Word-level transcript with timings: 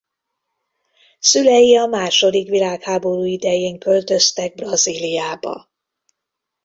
Szülei 1.19 1.77
a 1.77 1.85
második 1.85 2.49
világháború 2.49 3.23
idején 3.25 3.79
költöztek 3.79 4.55
Brazíliába. 4.55 5.69